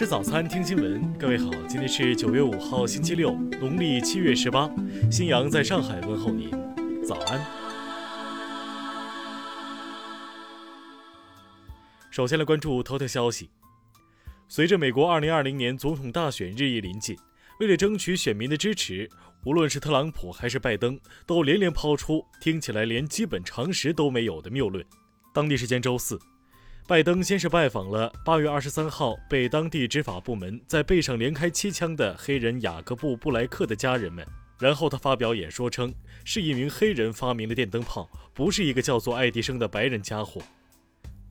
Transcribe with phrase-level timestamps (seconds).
[0.00, 1.12] 吃早餐，听新闻。
[1.18, 4.66] 各位好，今天是九月五号，星期六，农历七月十八。
[5.12, 6.50] 新阳在上海问候您，
[7.04, 7.38] 早安。
[12.10, 13.50] 首先来关注头条消息。
[14.48, 17.14] 随着美国二零二零年总统大选日益临近，
[17.58, 19.06] 为了争取选民的支持，
[19.44, 24.82] 无论是特朗普还是拜登，都连连抛出听起来连基本常识都没有的谬论。
[25.34, 26.18] 当地时间周四。
[26.90, 34.26] 拜登先是拜访了八月二十三号被当地执法部门在背上连开七枪的黑人雅各布·布莱克的家人们，
[34.58, 40.42] 然后他发表演说称，是一名黑人发明的电灯泡，不是一个叫做爱迪生的白人家伙。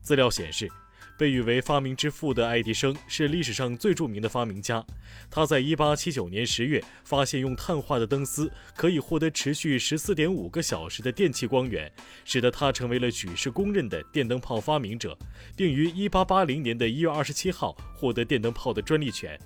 [0.00, 0.70] 资料显示。
[1.18, 4.82] 被誉为发明之父的爱迪生是历史上最著名的发明家。
[5.28, 11.90] 他在1879年10月发现用碳化的灯丝可以获得持续14.5个小时的电气光源，
[12.24, 15.18] 使得他成为了举世公认的电灯泡发明者，
[15.56, 19.36] 并于1880年的1月27号获得电灯泡的专利权。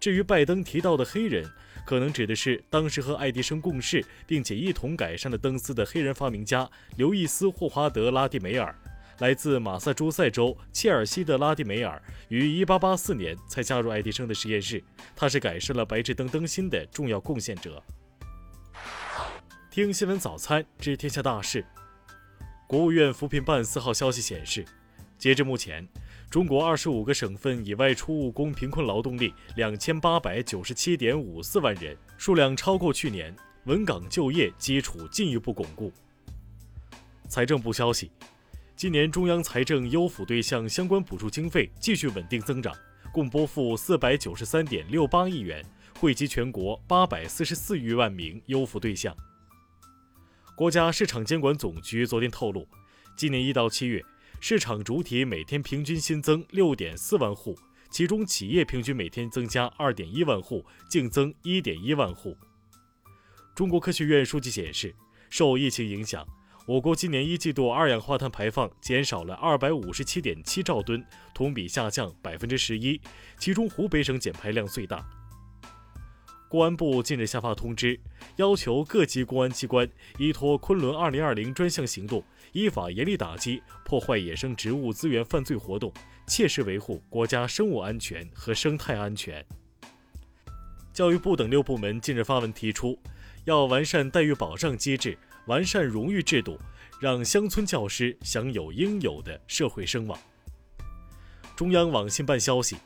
[0.00, 1.44] 至于拜登提到的黑人，
[1.84, 8.74] 可能指的是当时和爱迪生共事并且一同改善了灯丝的黑人发明家刘易斯·霍华德·拉蒂梅尔。
[9.20, 14.82] 来自马萨诸塞州切尔西的拉蒂梅尔于1884年才加入爱迪生的实验室，
[15.14, 17.82] 他是改善了白炽灯灯芯的重要贡献者。
[19.70, 21.64] 听新闻早餐知天下大事。
[22.66, 24.64] 国务院扶贫办四号消息显示，
[25.16, 25.86] 截至目前，
[26.28, 35.90] 中国25个省份以外出务工贫困劳动力2897.54万人，数量超过去年，稳岗就业基础进一步巩固。
[37.28, 38.10] 财政部消息。
[38.76, 42.76] 今年中央财政优抚对象相关补助经费继续稳定增长，
[43.10, 45.64] 共拨付四百九十三点六八亿元，
[45.98, 49.16] 惠及全国八百四十四余万名优抚对象。
[50.54, 52.68] 国家市场监管总局昨天透露，
[53.16, 54.04] 今年一到七月，
[54.40, 62.36] 市场主体每天平均新增六点四万户，其中企业平均每天增加二点一万户，净增一点一万户。
[63.54, 64.94] 中国科学院数据显示，
[65.30, 66.26] 受疫情影响。
[66.66, 71.00] 我国今年一季度二氧化碳排放减少了二百五十七点七兆吨，
[71.32, 73.00] 同比下降百分之十一，
[73.38, 75.06] 其中湖北省减排量最大。
[76.48, 78.00] 公安部近日下发通知，
[78.34, 79.88] 要求各级公安机关
[80.18, 85.92] 依托“昆仑二零二零”专项行动，依法严厉打击破坏野生植物资源犯罪活动，
[86.26, 89.44] 切实维护国家生物安全和生态安全。
[90.92, 92.98] 教育部等六部门近日发文提出，
[93.44, 95.16] 要完善待遇保障机制。
[95.46, 96.58] 完善荣誉制度，
[97.00, 100.18] 让乡村教师享有应有的社会声望。
[101.54, 102.76] 中央网信办消息，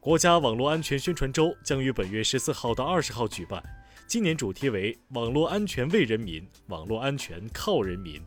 [0.00, 3.62] 国家网络安全宣传周将于本月十四号到二十号举办，
[4.06, 8.20] 今年主题为“网络安全为人民，网络安全靠人民”。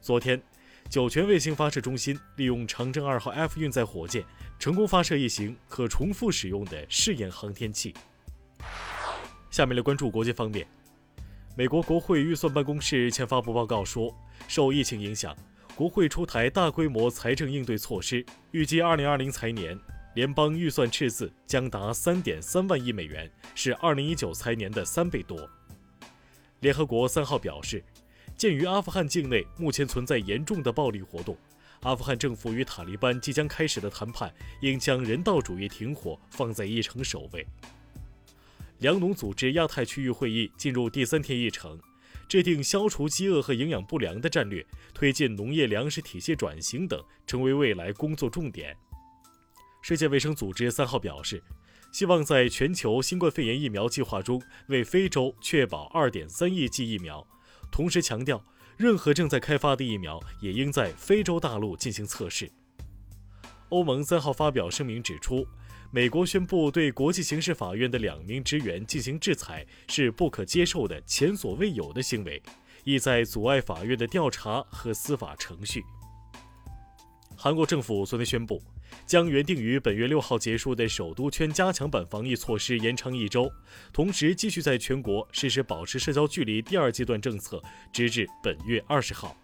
[0.00, 0.40] 昨天，
[0.88, 4.24] 酒泉卫星发射中心利用长征二号 F 运载火箭，
[4.58, 7.92] 成功发射一型可重复使用的试验航天器。
[9.50, 10.66] 下面来关注国际方面。
[11.54, 14.14] 美国国会预算办公室日前发布报告说，
[14.48, 15.36] 受疫情影响，
[15.76, 19.78] 国会出台大规模财政应对措施，预计2020财年
[20.14, 25.46] 联邦预算赤字将达3.3万亿美元，是2019财年的三倍多。
[26.60, 27.84] 联合国三号表示，
[28.34, 31.36] 鉴于阿富汗境内目前存在严重的暴力活动，
[31.82, 34.32] 阿富汗政府与塔利班即将开始的谈判
[34.62, 37.46] 应将人道主义停火放在议程首位。
[38.82, 41.78] 粮农组织亚太区域会议进入第三天议程，
[42.28, 48.76] 制定消除饥饿和营养不良的战略，推进农业粮食体系转型等，成为未来工作重点。
[49.82, 51.40] 世界卫生组织三号表示，
[51.92, 57.24] 希望在全球新冠肺炎疫苗计划中为非洲确保二点三亿剂疫苗，
[57.70, 58.44] 同时强调，
[58.76, 62.50] 任何正在开发的疫苗也应在非洲大陆进行测试。
[63.72, 65.46] 欧盟三号发表声明指出。
[65.90, 72.42] 美国宣布对国际刑事法院的两名职员进行制裁，是不可接受的、前所未有的行为，
[72.84, 75.82] 意在阻碍法院的调查和司法程序。
[77.36, 78.62] 韩国政府昨天宣布，
[79.06, 83.50] 将原定于本月六号结束的首都圈加强版防疫措施延长一周，
[83.92, 89.36] 同时继续在全国实施保持社交距离第二阶段政策，直至本月二十号。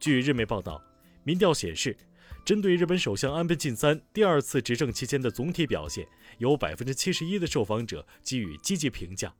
[0.00, 0.82] 据日媒报道，
[1.22, 1.96] 民调显示。
[2.44, 6.06] 针对日本首相安倍晋三第二次执政期间的总体表现，
[6.36, 9.32] 有百分之七十一的受访者给予积极评价。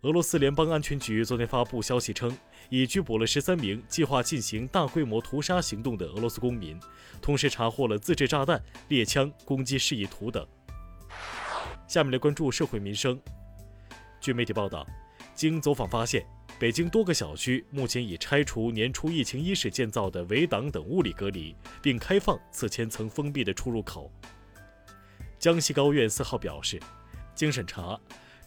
[0.00, 2.36] 俄罗斯联邦安全局昨天发布消息称，
[2.68, 6.78] 已拘捕了十三名计划进行大规模屠杀行动的俄罗斯公民，
[7.22, 10.44] 同时查获了自制炸弹、猎枪、攻击示意图等。
[11.86, 13.20] 下面来关注社会民生。
[14.20, 14.84] 据媒体报道，
[15.32, 16.26] 经走访发现。
[16.58, 24.10] 北京多个小区目前已拆除年初疫情伊始建造的围挡等物理隔离，并开放此前曾封闭的出入口。
[25.38, 26.80] 江西高院四号表示，
[27.32, 27.96] 经审查，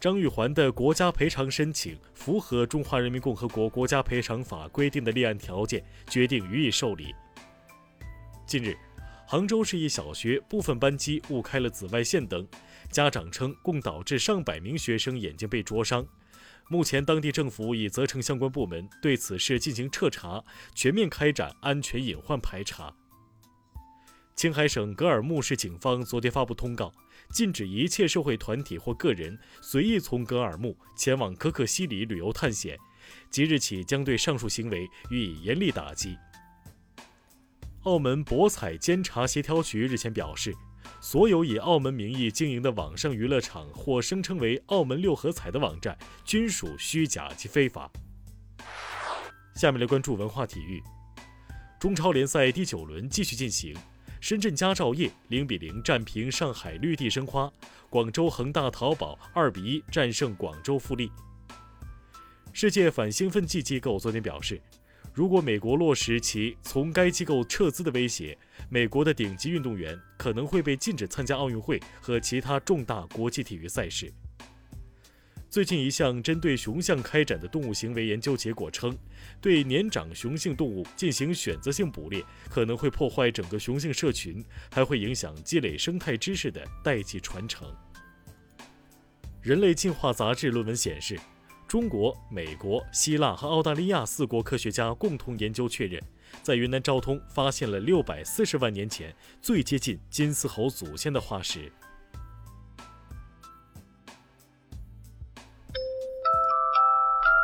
[0.00, 7.14] 张玉环的国家赔偿申请符合《中华人民共和国国家赔偿法》规定的立案条件，决定予以受理。
[8.44, 8.76] 近日，
[9.24, 12.44] 杭州市一小学部分班级误开了紫外线灯，
[12.90, 16.04] 家长称共导致上百名学生眼睛被灼伤。
[16.72, 22.94] 目前，当地政府已责成相关部门对此事进行彻查，全面开展安全隐患排查。
[24.36, 26.94] 青海省格尔木市警方昨天发布通告，
[27.32, 32.78] 禁止一切社会团体或个人随意从格尔木前往可可西里旅游探险，
[33.30, 36.16] 即日起将对上述行为予以严厉打击。
[37.82, 40.54] 澳门博彩监察协调局日前表示。
[41.02, 47.90] 所有以澳门名义经营的网上娱乐场或声称为“澳门六合彩”的网站，均属虚假及非法。
[49.54, 50.82] 下面来关注文化体育。
[51.80, 53.74] 中超联赛第九轮继续进行，
[54.20, 57.50] 深圳佳兆业零比零战平上海绿地申花，
[57.88, 61.10] 广州恒大淘宝二比一战胜广州富力。
[62.52, 64.60] 世界反兴奋剂机构昨天表示。
[65.12, 74.12] 如果美国落实其从该机构撤资的威胁，美国的顶级运动员可能会被禁止参加奥运会和其他重大国际体育赛事。
[75.50, 78.96] 最近一项针对雄象开展的动物行为研究结果称，
[79.40, 87.68] 对年长雄性动物进行选择性捕猎，可能会破坏整个雄性社群，还会影响积累生态知识的代际传承。
[89.42, 91.18] 人类进化杂志论文显示。
[91.70, 96.02] 中国、美国、希腊和澳大利亚四国科学家共同研究确认，
[96.42, 101.70] 在云南昭通发现了六百四十万年前最接近金丝猴祖先的化石。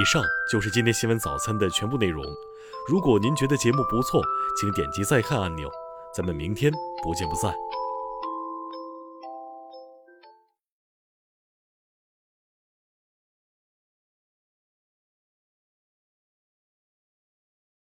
[0.00, 2.24] 以上就是今天新闻早餐的全部内容。
[2.88, 4.20] 如果您觉得节目不错，
[4.60, 5.70] 请点击再看按钮。
[6.12, 6.72] 咱们明天
[7.04, 7.54] 不见不散。